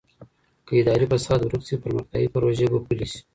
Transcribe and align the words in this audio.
که 0.65 0.73
اداري 0.79 1.05
فساد 1.11 1.39
ورک 1.43 1.61
سي 1.67 1.75
پرمختيايي 1.83 2.27
پروژې 2.33 2.67
به 2.71 2.79
پلي 2.87 3.05
سي. 3.11 3.19